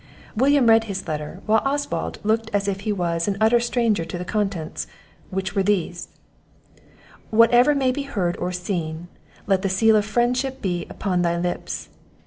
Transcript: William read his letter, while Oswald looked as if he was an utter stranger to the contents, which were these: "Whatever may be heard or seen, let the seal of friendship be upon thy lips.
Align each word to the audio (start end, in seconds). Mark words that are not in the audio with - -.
William 0.35 0.65
read 0.65 0.85
his 0.85 1.07
letter, 1.07 1.41
while 1.45 1.61
Oswald 1.63 2.17
looked 2.23 2.49
as 2.55 2.67
if 2.67 2.79
he 2.79 2.91
was 2.91 3.27
an 3.27 3.37
utter 3.39 3.59
stranger 3.59 4.03
to 4.03 4.17
the 4.17 4.25
contents, 4.25 4.87
which 5.29 5.53
were 5.53 5.61
these: 5.61 6.07
"Whatever 7.29 7.75
may 7.75 7.91
be 7.91 8.01
heard 8.01 8.35
or 8.37 8.51
seen, 8.51 9.09
let 9.45 9.61
the 9.61 9.69
seal 9.69 9.95
of 9.95 10.03
friendship 10.03 10.59
be 10.59 10.87
upon 10.89 11.21
thy 11.21 11.37
lips. 11.37 11.89